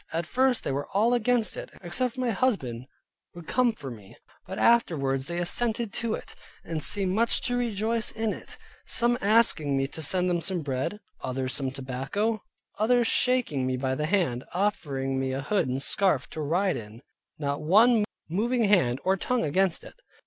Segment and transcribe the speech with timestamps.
[0.11, 2.87] At first they were all against it, except my husband
[3.35, 4.15] would come for me,
[4.47, 9.59] but afterwards they assented to it, and seemed much to rejoice in it; some asked
[9.59, 12.41] me to send them some bread, others some tobacco,
[12.79, 17.03] others shaking me by the hand, offering me a hood and scarfe to ride in;
[17.37, 19.93] not one moving hand or tongue against it.